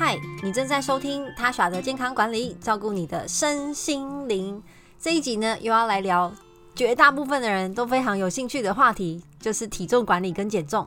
[0.00, 4.62] 嗨，你正在收听他耍的健康管理，照顾你的身心灵。
[5.00, 6.32] 这一集呢，又要来聊
[6.72, 10.86] 绝大部分的人都非常有兴趣的话题，就是体重管理跟减重。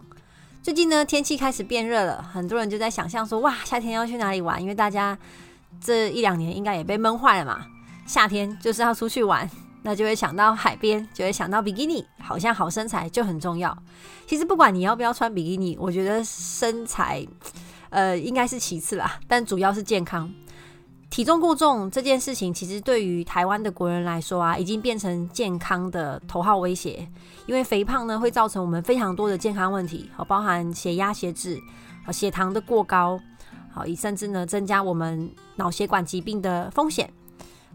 [0.63, 4.61] 最近呢，天气开始变热了，很多人就在想象说，哇，夏天要去哪里玩？
[4.61, 5.19] 因为大家
[5.81, 7.65] 这一两年应该也被闷坏了嘛，
[8.05, 9.49] 夏天就是要出去玩。
[9.83, 13.75] 那就会想到海边，就会想到比基尼，好像好身材就很重要。
[14.25, 17.27] 其实不管你要不要穿比基尼，我觉得身材，
[17.91, 20.33] 呃，应该是其次啦，但主要是健康。
[21.11, 27.07] 体重过重这件事情，其实对于台湾的国人来说啊，已经变成健康的头号威胁。
[27.45, 31.59] 因为肥胖呢，会造成我们非常多的健康问题，好，包含血压、血脂、
[32.11, 33.19] 血糖的过高，
[33.71, 37.11] 好，甚至呢，增加我们脑血管疾病的风险。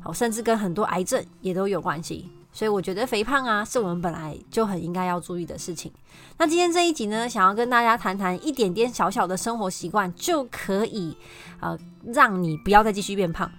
[0.00, 5.92] 好甚至跟很多癌症也都有关系，所以我觉得肥胖啊，是我们本来就很应该要注意的事情。
[6.38, 11.14] 那今天这一集呢，想要跟大家谈谈一点点小小的生活习惯，就可以
[11.60, 11.78] 呃
[12.14, 13.52] 让你不要再继续变胖。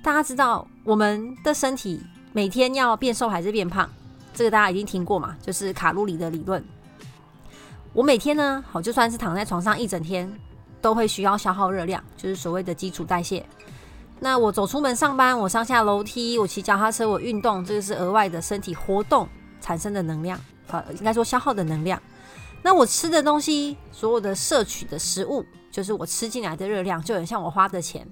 [0.00, 2.00] 大家知道我们的身体
[2.32, 3.90] 每天要变瘦还是变胖，
[4.32, 6.64] 这个大家已经听过嘛，就是卡路里的理论。
[7.92, 10.32] 我每天呢，好，就算是躺在床上一整天，
[10.80, 13.44] 都会需要消耗热量，就是所谓的基础代谢。
[14.18, 19.28] 那我走出门上班，我上下楼梯，我骑脚踏车，我运动，这个是额外的身体活动
[19.60, 22.00] 产生的能量，呃，应该说消耗的能量。
[22.62, 28.06] 那我吃的东西，所有的摄取的食物，就是我吃进来的热量，就很像我花的钱。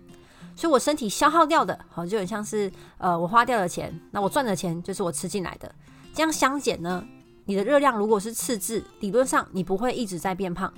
[0.55, 3.99] 所以我身体消耗掉的，好，就很像是呃我花掉的钱。
[4.13, 5.75] 那我赚的钱，就是我吃进来的。
[6.13, 7.05] 这样相减呢，
[7.47, 10.73] 你的热量如果是赤字，理论上你不会一直在变胖。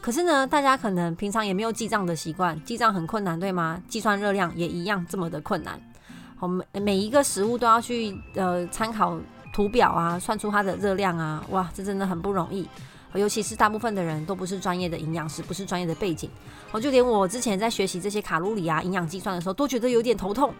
[0.00, 3.82] 可是呢，大家可能平常也没有记账的习惯，记账很困难，对吗？
[3.88, 5.78] 计算热量也一样这么的困难。
[6.38, 9.18] 我们每一个食物都要去呃参考
[9.52, 12.66] 图表啊，算出它的热量啊，哇，这真的很不容易。
[13.14, 16.28] 尤其是大部分的人都不是专业的营养师，不是专业的背景，
[16.70, 20.50] 我就连我之前在学习这些卡路里啊、营养计算的时候，都觉得有点头痛，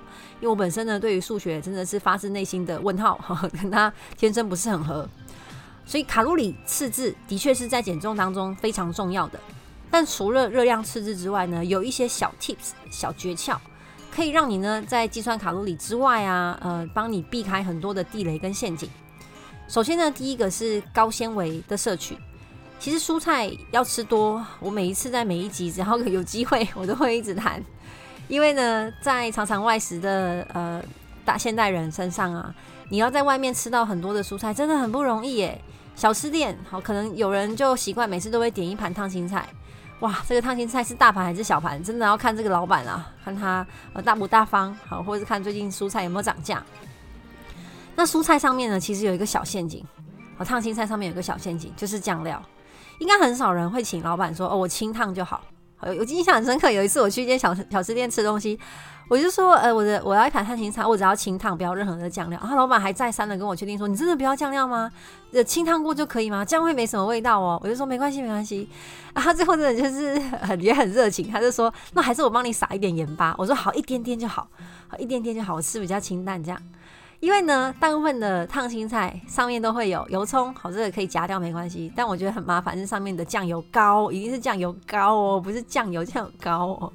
[0.41, 5.07] 因为我本身呢对于数学真的是发自内心的问号，呵呵，跟他天生不是很合。
[5.89, 9.41] 所以卡路里赤字的确是在减重当中非常重要的，
[9.91, 13.57] 但除了热量赤字之外呢，有一些小 tips 小诀窍，
[14.15, 18.87] 可以让你呢在计算卡路里之外啊，呃，帮你避开很多的地雷跟陷阱。
[19.67, 22.19] 首先呢，第一个是高纤维的摄取。
[22.79, 27.65] 其实蔬菜要吃多，我每一次在每一集只要有机会，我都会一直谈，
[28.29, 30.83] 因为呢，在常常外食的呃
[31.25, 32.55] 大现代人身上啊，
[32.91, 35.59] 你要在外面吃到很多的蔬菜，真的很不容易耶。
[35.99, 39.49] 小吃店好，可能有人就习惯每次都会点一盘烫青菜，
[39.99, 41.83] 哇，这个烫青菜是大盘还是小盘？
[41.83, 46.63] 真的要看这个老板啊，看他呃大不大方，好，或者是看最近蔬菜有没有涨价。
[47.97, 49.85] 那蔬菜上面呢，其实有一个小陷阱，
[50.37, 52.41] 好，烫青菜上面有个小陷阱，就是酱料，
[53.01, 55.43] 应该很少人会请老板说，哦，我清烫就好。
[55.87, 58.59] 有有印象很深刻，有一次我去一间小小吃店吃东西。
[59.11, 62.39] 我就说，呃，我的我要一盘碳青菜，我只要清烫，不要任何的酱料。
[62.43, 64.91] 然后老板还再三的跟我确定说，你真的不要酱料吗？
[65.33, 66.45] 呃，清烫过就可以吗？
[66.45, 67.59] 这样会没什么味道哦。
[67.65, 68.69] 我就说没关系，没关系。
[69.15, 73.35] 然后最后真的就是很也很热情，他就说，那还是我帮你撒一点盐巴。
[73.39, 74.47] 我说好，一点点就好，
[74.89, 76.61] 好一点点就好，我吃比较清淡这样。
[77.21, 81.93] 因为呢，大部分的烫青菜上面都会有油葱，好，这个可以夹掉没关系。
[81.97, 86.93] 但我觉得很麻烦是上面的酱油膏，一定是酱油膏哦，不是酱油酱油膏哦。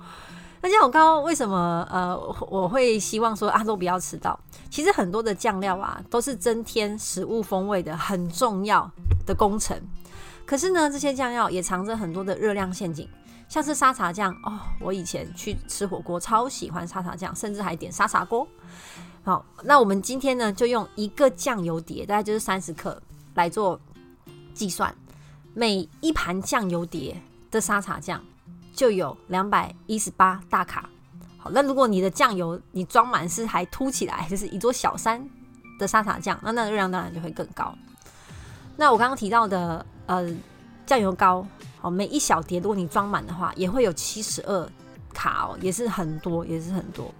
[0.61, 2.17] 那酱油膏为什么呃
[2.49, 4.39] 我会希望说啊都不要吃到？
[4.69, 8.89] 其实很多的酱料啊都是增添食物风味的很重要
[9.25, 9.77] 的工程。
[10.45, 13.05] 可是呢，这些酱料也藏着很多的热量陷阱，
[13.49, 18.47] 像是沙茶酱哦，我以前去吃火锅超喜欢沙茶酱，甚至还点沙茶锅。
[19.23, 23.01] 好，那我们今天呢就用一个酱油碟，大概就是三十克
[23.35, 23.79] 来做
[24.53, 24.93] 计算，
[25.53, 28.21] 每一盘酱油碟的沙茶酱。
[28.75, 30.89] 就有两百一十八大卡。
[31.37, 35.23] 好，那如果你的酱油你装满是还凸起来，就是一座小山
[35.77, 37.71] 的沙茶酱，那那热量当然就会更高。
[38.75, 40.27] 那我刚刚提到的呃
[40.87, 41.45] 酱油膏，
[41.79, 44.67] 好，每一小碟如果你装满的话，也会有七十二
[45.13, 47.13] 卡哦，也是很多，也是很多。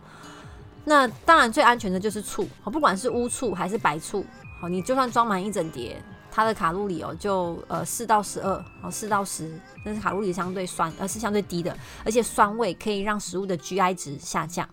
[0.85, 4.25] 那当然最安全的就是醋，好，不管是乌醋还是白醋，
[4.59, 6.01] 好，你就算装满一整碟。
[6.35, 14.67] 它的卡路里哦，就呃四到十二，哦四到十，但是卡路里相对酸，而是相对低的，而且酸味可以让食物的 GI 值下降。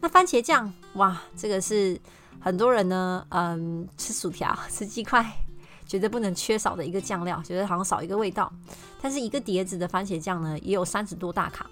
[0.00, 1.96] 那番茄酱，哇，这个是
[2.40, 5.24] 很多人呢，嗯，吃薯条、 吃鸡块，
[5.86, 8.52] 绝对不能缺少的一个酱料，觉得好像少一个味道。
[9.00, 11.70] 但是一个碟子的番茄酱呢，也有三十多大卡。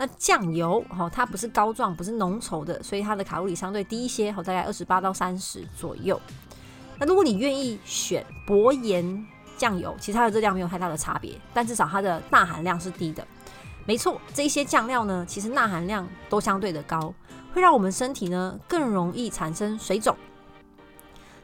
[0.00, 6.18] 那酱油，哦，它不是膏状，不是浓稠的，所以它的卡路里相对低一些，哦，大概二十八到三十左右。
[6.98, 9.26] 那如果你愿意选薄盐
[9.58, 13.22] 酱油，其实它的热量没有太大的差别，但至少它的钠含量是低的。
[13.84, 17.12] 没错，这些酱料呢，其实钠含量都相对的高，
[17.52, 20.16] 会让我们身体呢更容易产生水肿。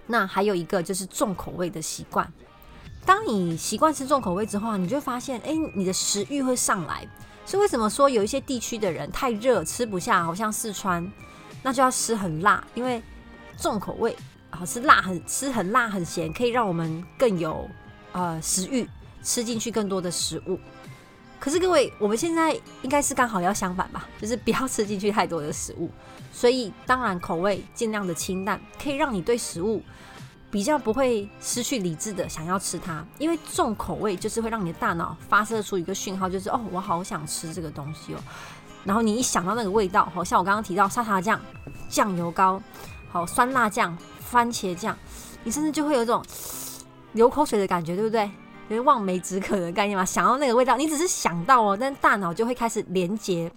[0.07, 2.33] 那还有一个就是重口味的习惯。
[3.05, 7.07] 当你习惯吃重口味之后，你就会发现，哎，你的食欲会上来。
[7.47, 11.11] 所以为什么说有一些地区的人太热吃不下，好像四川，
[11.63, 13.01] 那就要吃很辣，因为
[13.57, 14.15] 重口味
[14.51, 17.71] 好，吃辣很吃很辣很咸，可以让我们更有
[18.13, 18.89] 呃食欲，
[19.23, 20.59] 吃进去更多的食物。
[21.39, 22.53] 可是各位，我们现在
[22.83, 25.89] 应该是刚好要相反吧， 就是不要吃进去太多的食物。
[26.33, 29.83] 所以当然口味尽量的清淡，可以让你对食物
[30.51, 33.05] 比较不会失去理智的想要吃它。
[33.19, 38.19] 因为重口味就是会让你的大脑发射出一个讯号，就是哦，我好想吃这个东西哦。
[38.85, 41.41] 然后你一想到那个味道，好像我刚刚提到沙茶酱、
[41.89, 42.63] 酱油膏、
[43.11, 44.97] 好酸辣酱、番茄酱，
[45.43, 46.25] 你甚至就会有一种
[47.13, 48.31] 流口水的感觉，对不对？
[48.69, 53.51] 有望梅止渴的概念嘛，想到那个味道，你只是想到哦，但大脑就会开始连接，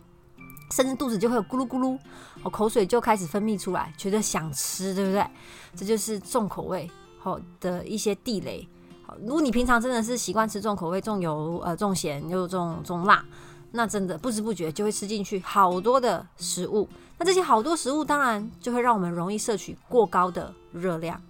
[0.71, 1.97] 甚至肚子就会咕噜咕噜，
[2.43, 5.25] 哦，口水就开始分泌出来，觉得想吃，对不对？
[5.75, 6.89] 这就是重口味
[7.19, 8.67] 好的一些地雷。
[9.05, 13.25] 好，如果你平常真的是习惯吃重口味、重油、呃重咸又重重辣，
[13.71, 16.87] 那真的不知不觉就会吃进去好多的食物。
[17.17, 21.21] 那这些好多食物当然就会让我们容易摄取过高的热量。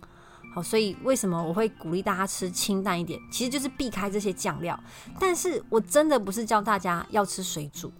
[0.54, 3.20] 好，所以为什么我会鼓励大家吃清淡一点？
[3.32, 4.78] 其实就是避开这些酱料。
[5.20, 7.92] 但是我真的不是教大家要吃水煮，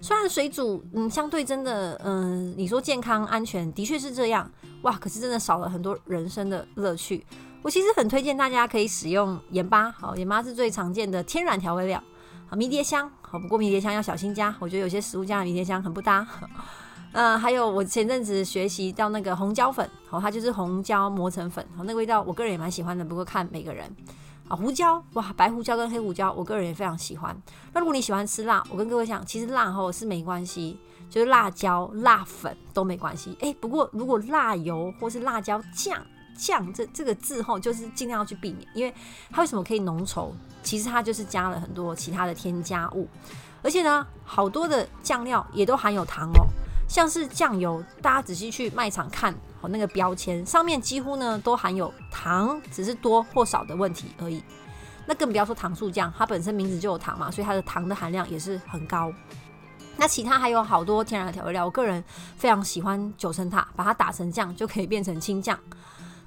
[0.00, 4.50] 虽然水煮，嗯，相对真的，嗯，你说健康安全的确是这样，
[4.82, 7.26] 哇，可是真的少了很多人生的乐趣。
[7.62, 12.00] 我其实很推荐大家可以使用盐巴，好，盐巴是最常见的天然调味料，
[12.46, 16.26] 好，迷迭香，好，不过迷迭香要小心加，我觉得有些食物加了迷迭香很不搭。
[17.12, 23.02] 呃，还有我前阵子学习到那个红椒粉，好，它就是红椒磨成粉，好，那个味道我个人也蛮喜欢的。
[23.02, 23.90] 不过看每个人
[24.48, 27.36] 啊，胡椒哇，白胡椒跟黑胡椒，我个人也非常喜欢。
[27.72, 30.78] 那如果你喜欢吃辣，我跟各位讲，其实辣吼是没关系，
[31.10, 33.36] 就是辣椒、辣粉都没关系。
[33.40, 36.00] 哎，不过如果辣油或是辣椒酱
[36.36, 38.94] 酱这这个字吼，就是尽量要去避免，因为
[39.30, 40.30] 它为什么可以浓稠？
[40.62, 43.08] 其实它就是加了很多其他的添加物，
[43.62, 46.46] 而且呢，好多的酱料也都含有糖哦。
[46.88, 54.42] 像是酱油，大家仔细去卖场看好，那个标签上面几乎呢都含有糖，只是多或少的问题而已。
[55.06, 59.12] 那更不要说糖醋酱，它本身名字就有糖嘛，所以它的糖的含量也是很高。
[59.96, 62.02] 那其他还有好多天然的调味料，我个人
[62.36, 65.58] 非常喜欢九层塔，把它打成酱就可以变成青酱。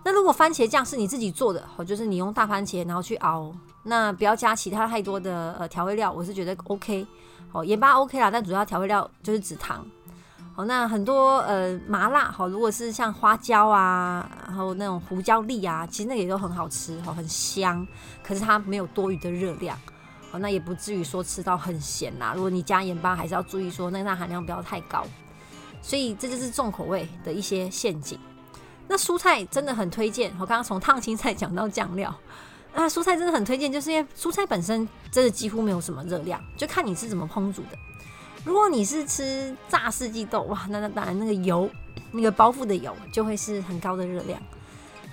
[0.03, 3.53] 那如果番茄酱是你自己做的，哦，就是你用大番茄然后去熬，
[3.83, 7.05] 那不要加其他太多的呃调味料，我是觉得 OK。
[7.51, 9.85] 哦，盐巴 OK 啦，但主要调味料就是指糖。
[10.65, 17.85] 那很多呃麻辣好，如果是像花椒啊，然后那种胡椒粒啊，其实那个也都很好吃，哦，很香。
[18.23, 19.77] 可是它没有多余的热量，
[20.31, 22.33] 哦，那也不至于说吃到很咸啦。
[22.35, 25.05] 如果你加盐巴，还是要注意说那钠含量不要太高。
[25.81, 28.19] 所以这就是重口味的一些陷阱。
[28.87, 32.13] 那蔬菜真的很推荐，我刚刚从烫青菜讲到酱料，
[32.73, 37.77] 那蔬菜真的很推荐，就是因为蔬菜本身真的几乎没有什么热量，就看你是怎么烹煮的。
[38.49, 41.69] 如果你是吃炸四季豆，哇，那那当然那个油，
[42.11, 44.41] 那个包覆的油就会是很高的热量。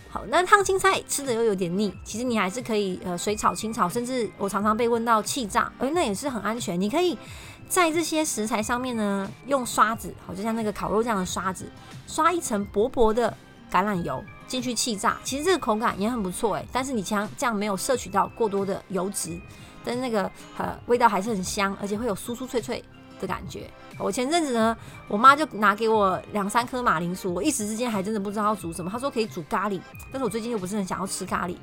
[0.09, 6.81] 好，那烫青菜吃的又有点腻，其实你还是可以呃水炒、清炒，甚至我常常被问到气炸，哎，那也是很安全。
[6.81, 7.19] 你可以
[7.69, 11.71] 在这些食材上面呢，用刷子，好，就像那个烤肉这样的刷子，
[12.07, 13.37] 刷一层薄薄的
[13.71, 16.65] 橄榄油进去气炸，其实这个口感也很不错哎。
[16.73, 19.39] 但是你像这样没有摄取到过多的油脂，
[19.85, 20.23] 但是那个
[20.57, 22.83] 呃味道还是很香，而且会有酥酥脆脆
[23.21, 23.71] 的感觉。
[23.99, 24.77] 我前阵子呢，
[25.09, 28.91] 我妈就拿给我两三颗马铃薯，我一时之间还真的不知道要煮什么。
[28.91, 29.81] 她说可以煮咖喱，
[30.13, 31.57] 但是我最近又不是很想要吃咖喱，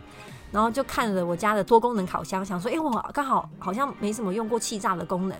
[0.51, 5.39] 然后就看了我家的多功能烤箱，想说，哎，我刚好好像没什么用过气炸的功能，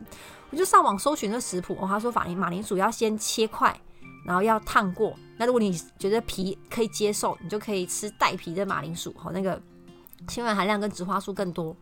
[0.52, 1.76] 我就上网搜寻了食谱。
[1.82, 3.76] 哦，她说马铃马铃薯要先切块，
[4.24, 5.16] 然后要烫过。
[5.38, 9.60] 那如果你觉得皮可以接受，你就可以吃带皮的马铃薯，好，那个
[10.28, 11.76] 纤维含量跟植花素更多。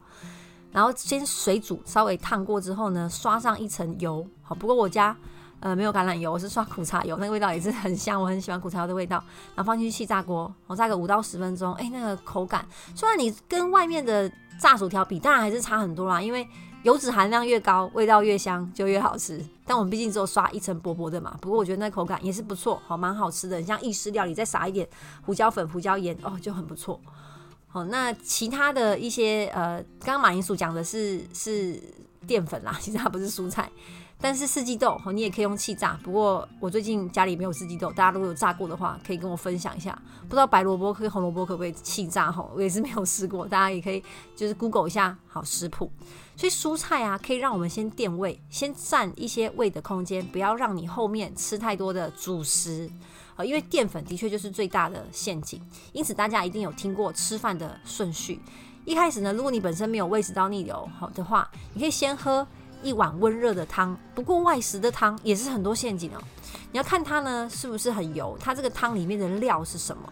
[0.71, 4.25] 然后先水煮，稍微烫过之后呢，刷上一层油。
[4.41, 5.15] 好，不过我家
[5.59, 9.17] 呃没有橄榄油，我是刷苦茶油，那个味道也是很香，我很喜欢苦茶油的味道。
[9.55, 16.47] 然后放进去气炸锅，我炸个五到十分钟，哎，那个口感虽然你跟外面的炸薯条比，当然还是差很多啦，因为
[16.83, 19.43] 油脂含量越高，味道越香，就越好吃。
[19.65, 24.87] 但我们毕竟只有刷一层薄薄的嘛，不过我觉得那口感也是不错，好，蛮好吃的，很像意式料理，再撒一点
[25.25, 26.99] 胡椒粉、胡椒盐，哦，就很不错。
[27.71, 31.81] 好，那其他的一些呃，刚刚马铃薯讲的是是
[32.27, 33.71] 淀粉啦， 其实它不是蔬菜。
[34.23, 35.97] 但是四季豆你也可以用气炸。
[36.03, 39.99] 不过我最近家里没有四季豆，大家如果有炸过的话，可以跟我分享一下。
[40.23, 42.29] 不知道白萝卜跟红萝卜可不可以气炸？
[42.29, 43.47] 哈，我也是没有试过。
[43.47, 44.03] 大家也可以
[44.35, 45.89] 就是 Google 一下好食谱。
[46.41, 52.89] 所以蔬菜啊，可以让我们先垫胃，先占一些胃的空间，不要让你后面吃太多的主食
[53.35, 53.45] 啊。
[53.45, 55.61] 因为淀粉的确就是最大的陷阱。
[55.93, 58.41] 因此大家一定有听过吃饭的顺序。
[58.85, 62.47] 一开始呢，如果你本身没有胃食道逆流好的话，你可以先喝。
[62.81, 66.17] 一碗温热的汤，不过外食的汤也是很多陷阱哦。
[66.71, 70.11] 你要看它呢是不是很油，它这个汤里面的料是什么。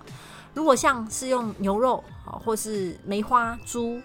[0.53, 3.99] 如果像是用牛肉或是梅花猪，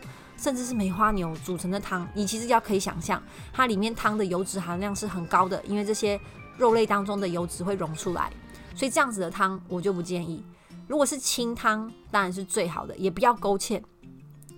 [0.45, 6.21] 甚至是梅花牛组成的汤，你其实要可以想象，它里面汤的油脂含量是很高的，因为这些
[6.59, 8.31] 肉类当中的油脂会溶出来，
[8.75, 10.45] 所以这样子的汤我就不建议。
[10.87, 13.83] 如果是清汤，当然是最好的，也不要勾芡。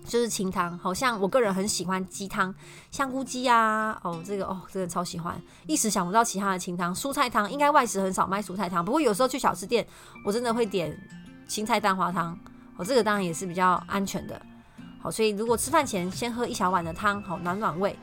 [0.03, 2.53] 就是清汤，好像我个人很喜欢鸡汤，
[2.91, 6.93] 香菇鸡啊，哦，这个哦，真的超喜欢，一时想不到其他的清汤。
[6.93, 9.87] 蔬菜汤应该外食很少卖蔬菜汤，不过有时候去小吃店，
[10.25, 10.97] 我真的会点
[11.47, 12.37] 青菜蛋花汤，
[12.75, 14.41] 哦，这个当然也是比较安全的。
[15.01, 17.95] 好，所以如果吃饭前先喝一小碗的汤，好暖暖胃，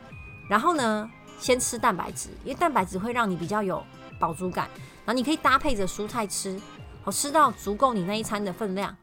[0.48, 3.84] 然后呢，先吃蛋白质，因为蛋白质会让你比较有
[4.18, 4.68] 饱足感，
[5.04, 6.60] 然后你可以搭配着蔬菜吃，
[7.02, 8.96] 好，吃到足够你那一餐的分量，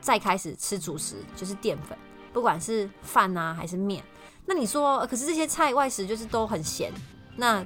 [0.00, 1.96] 再开始吃主食，就是淀粉。
[2.32, 4.02] 不管是饭啊还是面，
[4.44, 6.92] 那你说，可是这些菜外食就是都很咸，
[7.36, 7.64] 那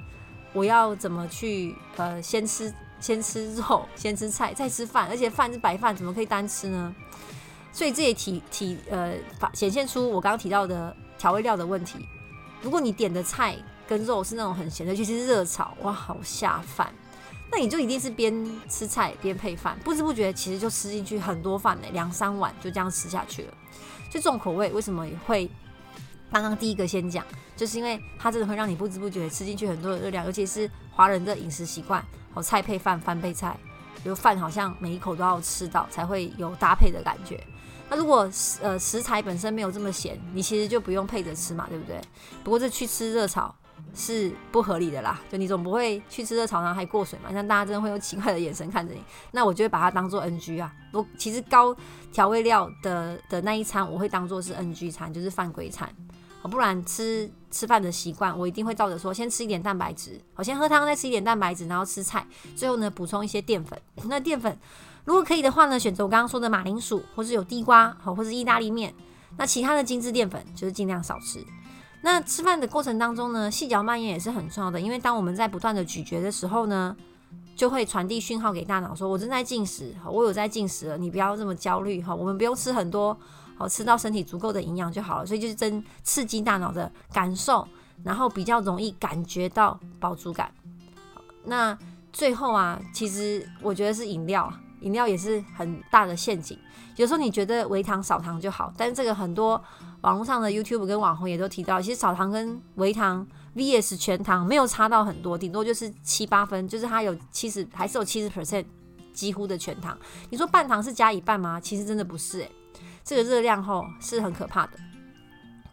[0.52, 6.94] 我要怎么去呃先吃先吃肉，先吃菜，再吃饭，而且饭是白饭，怎么可以单吃呢？
[7.72, 9.14] 所以这也体体呃
[9.54, 12.06] 显现出我刚刚提到的调味料的问题。
[12.60, 13.56] 如果你点的菜
[13.86, 16.92] 跟肉是那种很咸的，尤其是热炒，哇，好下饭，
[17.52, 18.34] 那你就一定是边
[18.68, 23.54] 吃菜边配饭，不知不觉其实就吃进去很多饭呢，两三碗就这样吃下去了。
[24.10, 25.48] 就重口味为什么会
[26.32, 27.24] 刚刚第一个先讲，
[27.56, 33.56] 就是因为它真的会让你不知不觉吃进去很多的热量，尤其是华人的饮食习惯，好，菜配饭，饭配菜，
[34.04, 37.40] 就饭好像每一口都要吃到才会有搭配的感觉。
[37.90, 38.30] 那如果
[38.62, 42.00] 呃食材本身没有这么咸，你其实就不用配着吃嘛，对不对？
[42.44, 43.54] 不过这去吃热炒。
[43.94, 47.32] 是不合理的啦，就你总不会去吃热炒然后还过水嘛？
[47.32, 49.02] 像大家真的会用奇怪的眼神看着你，
[49.32, 50.72] 那我就会把它当做 NG 啊。
[50.92, 51.74] 我其实高
[52.12, 55.88] 调味料的的那一餐，我会当做是 NG 餐，就是犯规餐。
[56.42, 63.80] 不然吃吃饭的习惯，我一定会照着说，先吃一点蛋白质，我先喝汤，再吃一点蛋白质，然后吃菜，最后呢补充一些淀粉。
[64.04, 64.56] 那淀粉
[65.08, 68.92] 如果可以的话呢，选择我刚刚说的马铃薯，或是有地瓜，好，或是意大利面。
[69.38, 71.42] 那其他的精致淀粉就是尽量少吃。
[72.02, 76.94] 那吃饭的过程当中呢，细嚼慢咽也是很重要的，因为当我们在不断的咀嚼的时候呢，
[77.56, 83.18] 就会传递讯号给大脑说，我正在进食，我有在进食了，你不要这么焦虑哈，我们不用吃很多，
[83.56, 87.66] 好，吃到身体足够的营养就好了，所以就是真刺激大脑的感受，
[88.04, 90.52] 然后比较容易感觉到饱足感。
[91.44, 91.78] 那
[92.12, 96.58] 最后啊，其实我觉得是饮料，饮料也是很大的陷阱，
[96.96, 99.62] 有时候你觉得微糖少糖就好，但是这个很多。
[100.02, 108.64] 网络上的 YouTube 跟网红也都提到，其实少糖跟微糖 VS 全糖没有差到很多，顶多就是七八分，就是它有七十，还是有七十 percent
[109.12, 109.98] 几乎的全糖。
[110.30, 111.58] 你说半糖是加一半吗？
[111.60, 112.50] 其实真的不是诶、
[113.02, 114.74] 这个热量吼是很可怕的。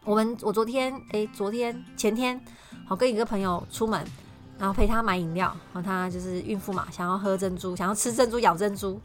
[0.04, 2.44] 我们我昨天诶、昨天前天
[2.90, 4.04] 我跟一个朋友出门，
[4.58, 9.00] 然后陪他买饮料，然后他就是孕妇嘛，想要喝珍珠，想要吃珍珠，咬珍珠。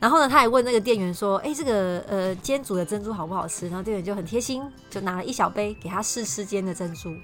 [0.00, 7.14] 然后呢，他还问那个店员说：“哎，这个呃，煎煮的珍珠好不好吃？”然后店员就很贴心，就拿了一小杯给他试吃煎的珍珠。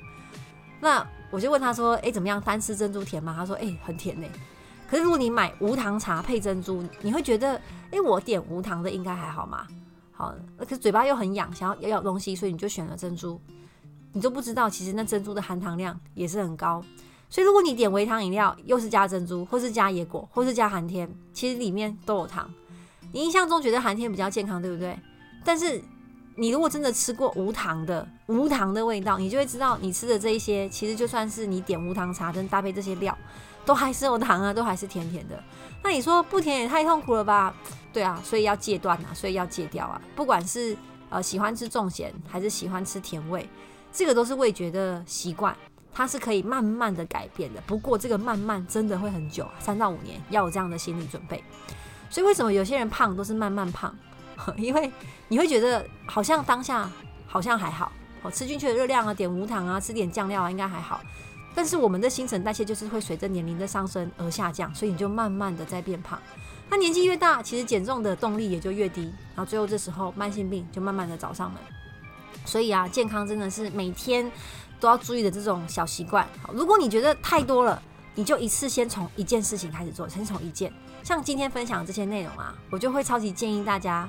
[0.81, 2.41] 那我就问他说：“哎，怎么样？
[2.41, 4.27] 单吃珍珠甜吗？”他说：“哎，很甜呢。”
[4.89, 7.61] 可是如果你买无糖茶配珍珠，你会觉得
[7.93, 9.67] ：“哎，我点无糖的应该还好吗？”
[10.13, 13.39] 好，可是嘴巴又很痒，想要咬咬东西，所以你就选了珍珠。
[14.13, 16.83] 你都不知道，其实那珍珠的含糖量也是很高。
[17.31, 22.53] 所以如果你点微糖饮料，又是加珍珠，或是加椰果，或是加寒天，其实里面都有糖。
[23.13, 24.99] 你印象中觉得寒天比较健康，对不对？
[25.45, 25.81] 但是
[26.35, 33.17] 你如果真的吃过无糖的无糖的味道，你就会知道你吃的这一些，其实就算是你点无糖茶跟搭配这些料，
[33.65, 35.43] 都还是有糖啊，都还是甜甜的。
[35.83, 37.55] 那你说不甜也太痛苦了吧？
[37.93, 40.01] 对啊，所以要戒断啊，所以要戒掉啊。
[40.15, 40.77] 不管是
[41.09, 43.49] 呃喜欢吃重咸还是喜欢吃甜味，
[43.93, 45.57] 这个都是味觉的习惯，
[45.93, 47.61] 它是可以慢慢的改变的。
[47.67, 51.43] 不过这个慢慢真的会很久啊，三到五年，要有这样的心理准备。
[52.09, 53.95] 所以为什么有些人胖都是慢慢胖？
[54.57, 54.91] 因为
[55.29, 56.91] 你会觉得好像当下
[57.27, 57.93] 好像还好，
[58.23, 61.01] 好，吃进去的热量啊，点无糖啊，吃点酱料啊，应该还好。
[61.55, 66.19] 但是我们的新陈代谢就是会随着年龄的上升而下降，所以你就慢慢的在变胖。
[66.71, 71.61] 那年纪越大，其实减重的动力也就越低，然后最后这时候慢性病就慢慢的找上门。
[72.47, 74.31] 所以啊，健康真的是每天
[74.81, 76.27] 都要注意的这种小习惯。
[76.43, 77.81] 好，如果你觉得太多了，
[78.15, 80.73] 你就一次先从一件事情开始做，先从一件。
[81.03, 84.09] 像今天分享这些内容啊，我就会超级建议大家。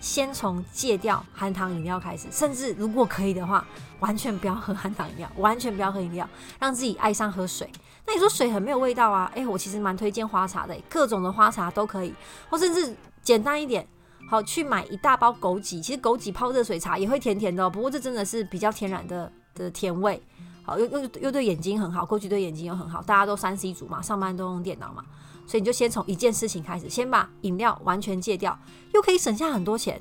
[0.00, 3.64] 先从戒掉含糖饮料开始，甚至如果可以的话，
[4.00, 7.70] 完全不要喝含糖饮料，完全不要喝饮料，让自己爱上喝水。
[8.04, 9.30] 那你说水很没有味道啊？
[9.36, 12.12] 诶，我其实蛮推荐花茶的，各种的花茶都可以，
[12.50, 13.86] 或甚至简单一点，
[14.28, 17.70] 好，去买一大包枸杞，其实枸杞泡热水茶也会甜甜的哦。
[17.70, 20.22] 不过这真的是比较天然的的甜味，
[20.62, 25.04] 好，又又又对眼睛很好，过去对眼睛又很好，大家都三 C 族嘛，上班都用电脑嘛。
[25.46, 28.56] 所以你就先从一件事情开始，先把饮料完全戒掉，
[28.94, 30.00] 又可以省下很多钱。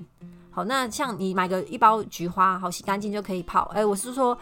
[0.51, 3.63] 好，那像你买个一包菊花，好，洗干净就可以泡。
[3.73, 4.37] 哎，我是说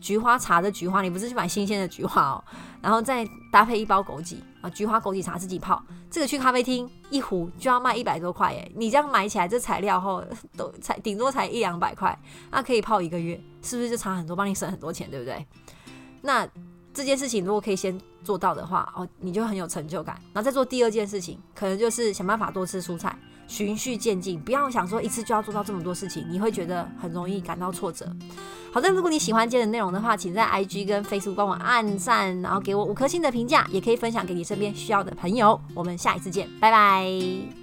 [0.00, 2.44] 菊花茶的菊花，你不是去买新鲜的菊花哦。
[2.80, 8.70] 然后再搭配一包枸杞啊，菊花枸杞茶自己泡，这个去咖啡厅一壶就要卖一百多块耶。
[8.74, 10.24] 你这样买起来，这材料后
[10.56, 12.18] 都才顶多才一两百块，
[12.50, 15.46] 那可以泡一个月，是不是就差很多，帮你省很多钱，对不对？
[16.22, 16.48] 那。
[16.94, 20.14] 这件事情如果可以先做到的话，哦，你就很有成就感。
[20.34, 28.06] 然后再做第二件事情，可能就是想办法多吃蔬菜，循序渐进，不要想说一次就要做到这么多事情，你会觉得很容易感到挫折。
[28.72, 35.60] 好的，如果你喜欢今天的内容的话，请在 IG 跟 Facebook 帮我按赞，然后给我五颗星的评价，也可以分享给你身边需要的朋友。
[35.74, 37.61] 我们下一次见，拜拜。